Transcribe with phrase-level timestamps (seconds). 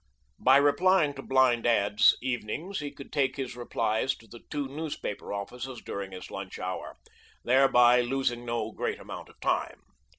[0.39, 5.31] By replying to blind ads evenings he could take his replies to the two newspaper
[5.31, 6.97] offices during his lunch hour,
[7.43, 9.83] thereby losing no great amount of time.